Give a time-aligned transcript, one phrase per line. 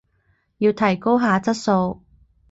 [0.57, 2.01] 要提高下質素